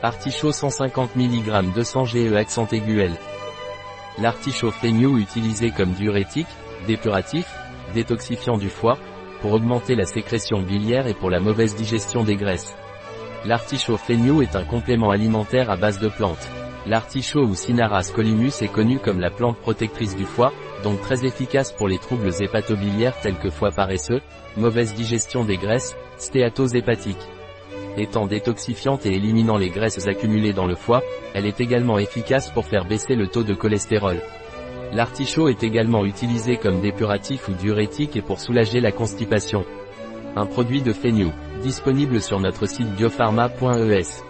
[0.00, 3.10] Artichaut 150 mg 200 GE accent aigu L.
[4.18, 6.46] L'artichaut utilisé comme diurétique,
[6.86, 7.48] dépuratif,
[7.94, 8.96] détoxifiant du foie,
[9.40, 12.76] pour augmenter la sécrétion biliaire et pour la mauvaise digestion des graisses.
[13.44, 16.48] L'artichaut feignou est un complément alimentaire à base de plantes.
[16.86, 20.52] L'artichaut ou Cynaras colimus est connu comme la plante protectrice du foie,
[20.84, 24.20] donc très efficace pour les troubles hépatobiliaires tels que foie paresseux,
[24.56, 27.18] mauvaise digestion des graisses, stéatose hépatique.
[27.96, 31.02] Étant détoxifiante et éliminant les graisses accumulées dans le foie,
[31.34, 34.20] elle est également efficace pour faire baisser le taux de cholestérol.
[34.92, 39.64] L'artichaut est également utilisé comme dépuratif ou diurétique et pour soulager la constipation.
[40.36, 41.32] Un produit de Feignou,
[41.62, 44.27] disponible sur notre site biopharma.es.